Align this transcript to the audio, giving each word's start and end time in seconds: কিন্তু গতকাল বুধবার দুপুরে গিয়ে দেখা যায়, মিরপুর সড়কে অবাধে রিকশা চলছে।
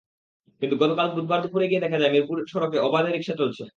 কিন্তু 0.61 0.75
গতকাল 0.81 1.07
বুধবার 1.15 1.39
দুপুরে 1.43 1.65
গিয়ে 1.67 1.83
দেখা 1.85 1.97
যায়, 1.99 2.13
মিরপুর 2.13 2.37
সড়কে 2.47 2.77
অবাধে 2.79 3.09
রিকশা 3.09 3.35
চলছে। 3.37 3.63